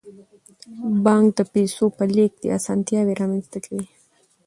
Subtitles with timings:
[1.05, 3.85] بانک د پیسو په لیږد کې اسانتیاوې رامنځته کوي.